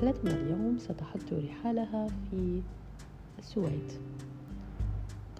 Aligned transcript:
رحلتنا 0.00 0.30
اليوم 0.30 0.78
ستحط 0.78 1.32
رحالها 1.32 2.06
في 2.06 2.62
السويد. 3.38 3.92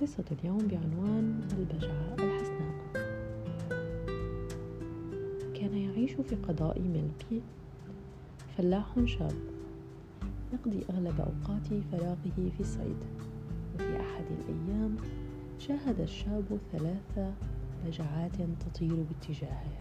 قصة 0.00 0.24
اليوم 0.33 0.59
بعنوان 0.59 1.41
البجعة 1.59 2.14
الحسناء 2.19 2.74
كان 5.55 5.77
يعيش 5.77 6.12
في 6.12 6.34
قضاء 6.36 6.80
ملبي 6.80 7.42
فلاح 8.56 9.05
شاب 9.05 9.33
يقضي 10.52 10.84
أغلب 10.91 11.20
أوقات 11.20 11.66
فراغه 11.92 12.50
في 12.56 12.61
الصيد. 12.61 13.05
وفي 13.74 14.00
أحد 14.00 14.24
الأيام 14.30 14.97
شاهد 15.58 16.00
الشاب 16.00 16.58
ثلاث 16.72 17.34
بجعات 17.86 18.36
تطير 18.36 19.05
باتجاهه 19.11 19.78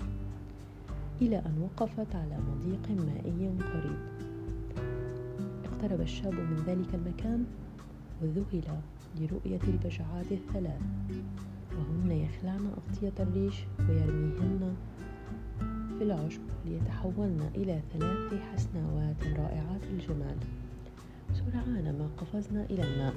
إلى 1.21 1.37
أن 1.37 1.61
وقفت 1.61 2.15
على 2.15 2.37
مضيق 2.37 3.03
مائي 3.05 3.49
قريب. 3.49 4.28
اقترب 5.79 6.01
الشاب 6.01 6.33
من 6.33 6.63
ذلك 6.67 6.95
المكان 6.95 7.45
وذهل 8.21 8.63
لرؤية 9.19 9.59
البجعات 9.63 10.31
الثلاث. 10.31 10.81
وهن 11.71 12.11
يخلعن 12.11 12.67
أغطية 12.67 13.23
الريش 13.23 13.55
ويرميهن 13.79 14.75
في 15.97 16.03
العشب 16.03 16.41
ليتحولن 16.65 17.49
إلى 17.55 17.81
ثلاث 17.93 18.41
حسناوات 18.41 19.23
رائعات 19.23 19.83
الجمال. 19.83 20.37
سرعان 21.33 21.97
ما 21.99 22.09
قفزنا 22.17 22.65
إلى 22.65 22.83
الماء. 22.83 23.13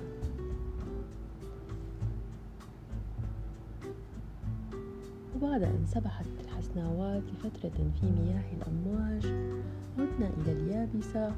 وبعد 5.37 5.63
أن 5.63 5.87
سبحت 5.87 6.27
الحسناوات 6.45 7.23
لفترة 7.23 7.91
في 8.01 8.07
مياه 8.07 8.45
الأمواج 8.53 9.27
عدنا 9.99 10.31
إلى 10.39 10.53
اليابسة 10.53 11.33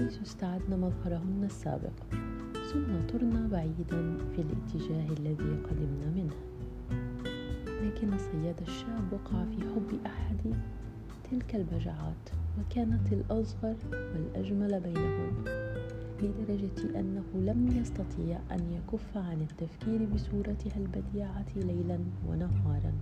حيث 0.00 0.22
استعدنا 0.22 0.76
مظهرهن 0.76 1.44
السابق. 1.44 1.92
ثم 2.72 3.06
طرنا 3.12 3.48
بعيدا 3.52 4.16
في 4.32 4.42
الاتجاه 4.42 5.12
الذي 5.18 5.62
قدمنا 5.70 6.10
منه. 6.16 6.36
لكن 7.66 8.14
الصياد 8.14 8.60
الشاب 8.60 9.12
وقع 9.12 9.44
في 9.44 9.60
حب 9.60 10.06
أحد 10.06 10.54
تلك 11.30 11.54
البجعات 11.54 12.30
وكانت 12.58 13.12
الأصغر 13.12 13.76
والأجمل 13.92 14.80
بينهن 14.80 15.44
لدرجة 16.22 17.00
أنه 17.00 17.24
لم 17.34 17.68
يستطيع 17.80 18.38
أن 18.50 18.72
يكف 18.72 19.16
عن 19.16 19.40
التفكير 19.50 20.04
بصورتها 20.14 20.76
البديعة 20.76 21.46
ليلا 21.56 21.98
ونهارا. 22.28 22.92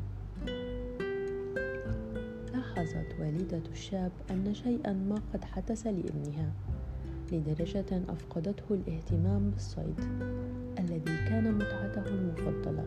لاحظت 2.53 3.21
والدة 3.21 3.63
الشاب 3.73 4.13
أن 4.31 4.55
شيئا 4.55 4.93
ما 4.93 5.19
قد 5.33 5.45
حدث 5.45 5.87
لابنها. 5.87 6.53
لدرجة 7.33 8.03
أفقدته 8.09 8.65
الاهتمام 8.71 9.51
بالصيد 9.51 10.01
الذي 10.79 11.17
كان 11.29 11.55
متعته 11.55 12.09
المفضلة 12.09 12.85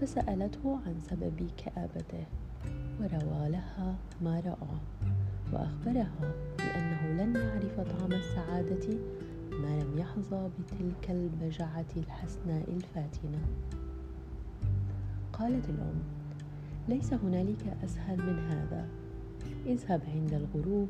فسألته 0.00 0.78
عن 0.86 1.00
سبب 1.00 1.50
كآبته 1.56 2.26
وروى 3.00 3.48
لها 3.48 3.94
ما 4.22 4.40
رأى 4.40 4.78
وأخبرها 5.52 6.34
بأنه 6.58 7.22
لن 7.22 7.36
يعرف 7.36 7.80
طعم 7.80 8.12
السعادة 8.12 8.88
ما 9.50 9.82
لم 9.82 9.98
يحظى 9.98 10.48
بتلك 10.58 11.10
البجعة 11.10 11.86
الحسناء 11.96 12.64
الفاتنة. 12.68 13.38
قالت 15.32 15.68
الأم 15.68 16.00
ليس 16.88 17.12
هنالك 17.12 17.76
أسهل 17.84 18.16
من 18.18 18.38
هذا. 18.38 18.88
اذهب 19.66 20.00
عند 20.14 20.34
الغروب 20.34 20.88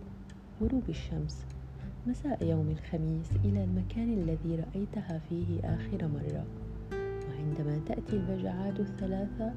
غروب 0.62 0.82
الشمس 0.88 1.44
مساء 2.06 2.44
يوم 2.44 2.70
الخميس 2.70 3.30
إلى 3.44 3.64
المكان 3.64 4.12
الذي 4.12 4.56
رأيتها 4.56 5.20
فيه 5.28 5.60
آخر 5.64 6.08
مرة. 6.08 6.44
وعندما 7.28 7.80
تأتي 7.86 8.16
البجعات 8.16 8.80
الثلاثة 8.80 9.52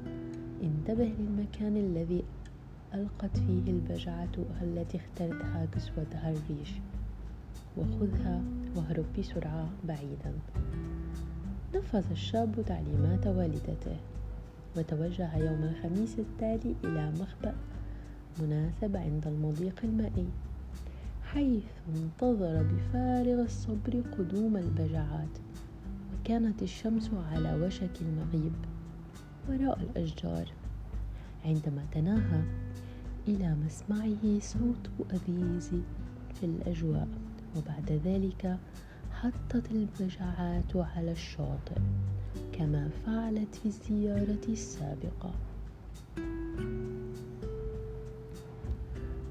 انتبه 0.62 1.12
للمكان 1.18 1.76
الذي 1.76 2.24
ألقت 2.94 3.36
فيه 3.36 3.70
البجعة 3.70 4.28
التي 4.62 4.98
اخترتها 4.98 5.66
كسوتها 5.72 6.30
الريش 6.30 6.72
وخذها 7.76 8.42
واهرب 8.76 9.04
بسرعة 9.18 9.68
بعيدا. 9.84 10.32
نفذ 11.74 12.10
الشاب 12.10 12.64
تعليمات 12.66 13.26
والدته 13.26 13.96
وتوجه 14.76 15.36
يوم 15.36 15.62
الخميس 15.62 16.18
التالي 16.18 16.74
إلى 16.84 17.12
مخبأ 17.20 17.54
مناسب 18.42 18.96
عند 18.96 19.26
المضيق 19.26 19.80
المائي. 19.84 20.26
حيث 21.34 21.64
انتظر 21.88 22.62
بفارغ 22.62 23.42
الصبر 23.42 24.02
قدوم 24.18 24.56
البجعات 24.56 25.38
وكانت 26.14 26.62
الشمس 26.62 27.10
على 27.32 27.54
وشك 27.66 27.90
المغيب. 28.00 28.52
وراء 29.48 29.80
الأشجار 29.80 30.52
عندما 31.44 31.86
تناهى 31.92 32.42
إلى 33.28 33.54
مسمعه 33.54 34.40
صوت 34.40 34.90
أبيز 35.10 35.70
في 36.34 36.46
الأجواء. 36.46 37.08
وبعد 37.56 38.00
ذلك 38.04 38.58
حطت 39.12 39.70
البجعات 39.70 40.76
على 40.76 41.12
الشاطئ 41.12 41.78
كما 42.52 42.88
فعلت 43.06 43.54
في 43.54 43.66
الزيارة 43.66 44.44
السابقة. 44.48 45.34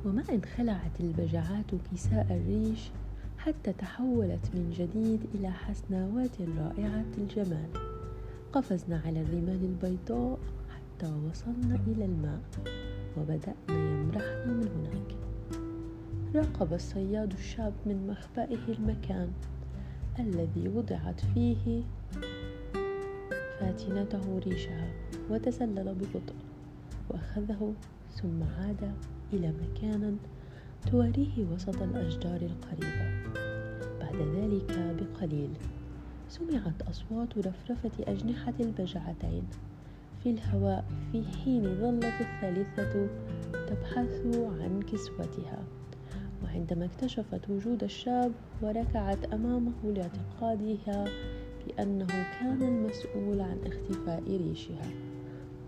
وما 0.06 0.24
إن 0.30 0.42
خلعت 0.58 1.00
البجعات 1.00 1.66
كساء 1.92 2.28
الريش 2.30 2.92
حتى 3.38 3.74
تحولت 3.74 4.50
من 4.54 4.72
جديد 4.78 5.20
إلى 5.36 5.52
حسناوات 5.52 6.42
رائعة 6.42 7.06
الجمال. 7.18 7.70
قفزنا 8.54 9.02
على 9.06 9.22
الرمال 9.22 9.64
البيضاء 9.66 10.40
حتى 10.70 11.14
وصلنا 11.30 11.80
إلى 11.88 12.06
الماء 12.06 12.42
وبدأنا 13.18 13.56
يمرحنا 13.70 14.46
من 14.54 14.68
هناك. 14.68 15.18
راقب 16.36 16.74
الصياد 16.74 17.34
الشاب 17.34 17.74
من 17.86 18.08
مخبئه 18.08 18.74
المكان 18.74 19.32
الذي 20.20 20.68
وضعت 20.70 21.22
فيه 21.34 21.84
فاتنته 23.60 24.40
ريشها 24.40 24.88
وتسلل 25.30 25.96
ببطء 25.96 26.36
وأخذه 27.10 27.74
ثم 28.12 28.44
عاد 28.44 28.92
إلى 29.34 29.54
مكان 29.64 30.18
تواريه 30.92 31.46
وسط 31.54 31.82
الأشجار 31.82 32.42
القريبة. 32.42 33.24
بعد 34.00 34.16
ذلك 34.16 34.96
بقليل 35.00 35.50
سمعت 36.30 36.82
أصوات 36.82 37.38
رفرفة 37.38 37.92
أجنحة 38.00 38.54
البجعتين 38.60 39.44
في 40.24 40.30
الهواء 40.30 40.86
في 41.12 41.24
حين 41.24 41.64
ظلت 41.64 42.14
الثالثة 42.22 43.08
تبحث 43.68 44.22
عن 44.36 44.82
كسوتها. 44.82 45.64
وعندما 46.44 46.86
اكتشفت 46.86 47.50
وجود 47.50 47.84
الشاب 47.84 48.32
وركعت 48.62 49.34
أمامه 49.34 49.72
لاعتقادها 49.84 51.06
بأنه 51.68 52.08
كان 52.40 52.62
المسؤول 52.62 53.42
عن 53.42 53.58
اختفاء 53.66 54.24
ريشها 54.38 54.92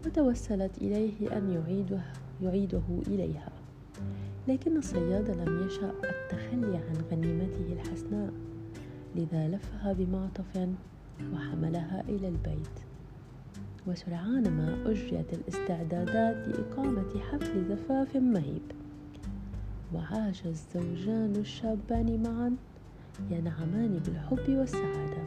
وتوسلت 0.05 0.77
إليه 0.77 1.37
أن 1.37 1.49
يعيده, 1.49 2.01
يعيده 2.41 2.83
إليها. 3.07 3.54
لكن 4.47 4.77
الصياد 4.77 5.29
لم 5.29 5.65
يشأ 5.67 5.89
التخلي 5.89 6.77
عن 6.77 6.95
غنيمته 7.11 7.73
الحسناء 7.73 8.33
لذا 9.15 9.47
لفها 9.47 9.93
بمعطف 9.93 10.69
وحملها 11.33 12.03
إلى 12.09 12.27
البيت. 12.27 12.79
وسرعان 13.87 14.49
ما 14.49 14.91
أجريت 14.91 15.33
الاستعدادات 15.33 16.47
لإقامة 16.47 17.19
حفل 17.19 17.65
زفاف 17.65 18.15
مهيب. 18.15 18.61
وعاش 19.93 20.45
الزوجان 20.45 21.35
الشابان 21.35 22.23
معا 22.23 22.55
ينعمان 23.31 23.99
بالحب 24.05 24.49
والسعادة. 24.49 25.23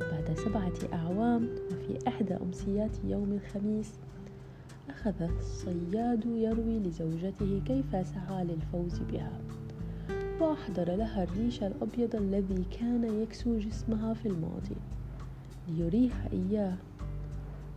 بعد 0.00 0.36
سبعة 0.36 0.92
أعوام 0.92 1.48
وفي 1.72 2.08
إحدى 2.08 2.34
أمسيات 2.34 3.04
يوم 3.04 3.32
الخميس 3.32 3.92
أخذ 4.90 5.22
الصياد 5.22 6.26
يروي 6.26 6.78
لزوجته 6.78 7.62
كيف 7.66 8.06
سعى 8.06 8.44
للفوز 8.44 8.98
بها. 8.98 9.40
وأحضر 10.40 10.96
لها 10.96 11.24
الريش 11.24 11.62
الأبيض 11.62 12.16
الذي 12.16 12.64
كان 12.80 13.22
يكسو 13.22 13.58
جسمها 13.58 14.14
في 14.14 14.28
الماضي. 14.28 14.76
ليريها 15.68 16.28
إياه. 16.32 16.76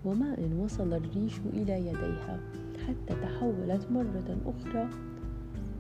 وما 0.06 0.38
إن 0.38 0.60
وصل 0.60 0.94
الريش 0.94 1.40
إلى 1.54 1.80
يديها 1.80 2.40
حتى 2.88 3.22
تحولت 3.22 3.92
مرة 3.92 4.38
أخرى 4.46 4.90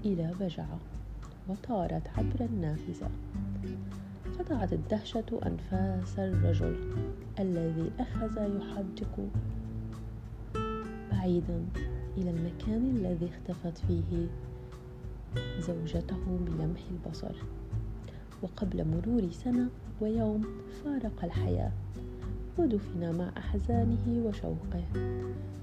إلى 0.05 0.31
بجعة 0.39 0.79
وطارت 1.49 2.07
عبر 2.17 2.45
النافذة. 2.45 3.09
قطعت 4.39 4.73
الدهشة 4.73 5.39
أنفاس 5.45 6.19
الرجل 6.19 6.75
الذي 7.39 7.91
أخذ 7.99 8.37
يحدق 8.37 9.29
بعيدا 11.23 11.65
إلى 12.17 12.29
المكان 12.29 12.95
الذي 12.95 13.29
اختفت 13.29 13.77
فيه 13.77 14.27
زوجته 15.59 16.37
بلمح 16.45 16.79
البصر. 16.91 17.35
وقبل 18.41 18.85
مرور 18.87 19.31
سنة 19.31 19.69
ويوم 20.01 20.41
فارق 20.83 21.23
الحياة 21.23 21.71
ودفن 22.57 23.17
مع 23.17 23.31
أحزانه 23.37 24.23
وشوقه 24.25 24.83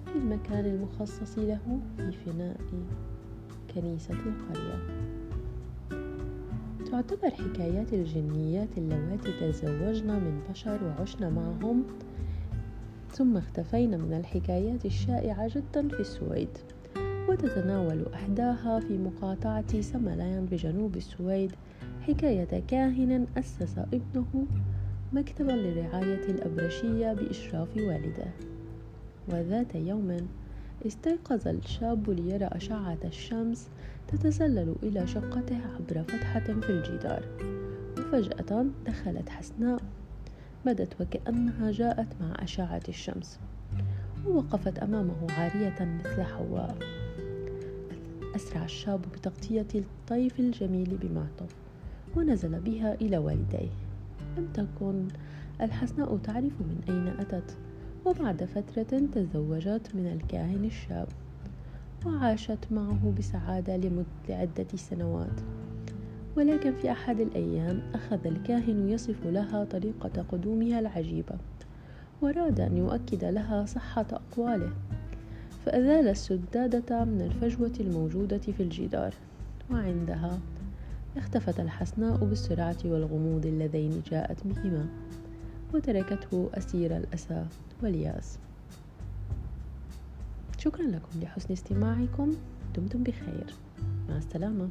في 0.07 0.17
المكان 0.17 0.65
المخصص 0.65 1.39
له 1.39 1.81
في 1.97 2.13
فناء 2.13 2.61
كنيسة 3.75 4.15
القرية. 4.15 4.79
تعتبر 6.91 7.31
حكايات 7.31 7.93
الجنيات 7.93 8.79
اللواتي 8.79 9.33
تزوجن 9.41 10.07
من 10.07 10.43
بشر 10.51 10.85
وعشن 10.85 11.33
معهم 11.35 11.85
ثم 13.13 13.37
اختفينا 13.37 13.97
من 13.97 14.15
الحكايات 14.15 14.85
الشائعة 14.87 15.49
جدا 15.49 15.89
في 15.89 16.01
السويد 16.01 16.49
وتتناول 17.29 18.07
أحداها 18.15 18.81
في 18.81 18.99
مقاطعة 18.99 19.81
سملاين 19.81 20.47
بجنوب 20.47 20.97
السويد 20.97 21.53
حكاية 22.03 22.63
كاهن 22.69 23.27
أسس 23.37 23.79
ابنه 23.79 24.47
مكتبا 25.13 25.53
لرعاية 25.53 26.25
الأبرشية 26.29 27.13
بإشراف 27.13 27.77
والده. 27.77 28.27
وذات 29.29 29.75
يوم 29.75 30.17
استيقظ 30.87 31.49
الشاب 31.49 32.11
ليرى 32.11 32.45
أشعة 32.45 32.99
الشمس 33.05 33.69
تتسلل 34.09 34.75
إلى 34.83 35.07
شقته 35.07 35.57
عبر 35.57 36.03
فتحة 36.03 36.41
في 36.41 36.71
الجدار 36.71 37.25
وفجأة 37.99 38.67
دخلت 38.87 39.29
حسناء 39.29 39.81
بدت 40.67 41.01
وكأنها 41.01 41.71
جاءت 41.71 42.09
مع 42.21 42.35
أشعة 42.39 42.83
الشمس 42.89 43.39
ووقفت 44.27 44.79
أمامه 44.79 45.27
عارية 45.31 45.75
مثل 45.81 46.23
حواء. 46.23 46.77
أسرع 48.37 48.65
الشاب 48.65 49.03
بتغطية 49.03 49.67
الطيف 49.75 50.41
الجميل 50.41 50.99
بمعطف 51.03 51.57
ونزل 52.17 52.61
بها 52.61 52.95
إلى 52.95 53.19
والديه. 53.19 53.71
لم 54.37 54.49
تكن 54.55 55.09
الحسناء 55.61 56.17
تعرف 56.17 56.53
من 56.61 56.81
أين 56.89 57.07
أتت 57.21 57.57
وبعد 58.05 58.45
فترة 58.45 59.01
تزوجت 59.15 59.95
من 59.95 60.07
الكاهن 60.07 60.65
الشاب 60.65 61.09
وعاشت 62.07 62.59
معه 62.71 63.13
بسعادة 63.19 63.77
لعدة 64.29 64.67
سنوات. 64.77 65.41
ولكن 66.37 66.75
في 66.75 66.91
أحد 66.93 67.21
الأيام 67.21 67.83
أخذ 67.95 68.27
الكاهن 68.27 68.89
يصف 68.89 69.27
لها 69.27 69.65
طريقة 69.65 70.25
قدومها 70.33 70.81
العجيبة 70.81 71.35
وأراد 72.23 72.61
أن 72.61 72.77
يؤكد 72.77 73.25
لها 73.25 73.65
صحة 73.65 74.07
أقواله 74.13 74.73
فأزال 75.67 76.09
السدادة 76.09 77.05
من 77.05 77.21
الفجوة 77.21 77.73
الموجودة 77.81 78.39
في 78.39 78.63
الجدار 78.63 79.15
وعندها 79.71 80.39
اختفت 81.17 81.61
الحسناء 81.61 82.17
بالسرعة 82.17 82.77
والغموض 82.85 83.47
اللذين 83.47 84.03
جاءت 84.11 84.47
بهما 84.47 84.87
وتركته 85.75 86.51
أسير 86.55 86.97
الأسى 86.97 87.45
والياس. 87.83 88.39
شكرا 90.59 90.83
لكم 90.83 91.21
لحسن 91.23 91.53
استماعكم 91.53 92.33
دمتم 92.77 93.03
بخير. 93.03 93.55
مع 94.09 94.17
السلامة. 94.17 94.69